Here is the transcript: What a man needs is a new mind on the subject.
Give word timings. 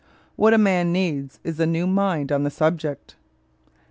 What 0.35 0.55
a 0.55 0.57
man 0.57 0.91
needs 0.91 1.39
is 1.43 1.59
a 1.59 1.67
new 1.67 1.85
mind 1.85 2.31
on 2.31 2.41
the 2.41 2.49
subject. 2.49 3.15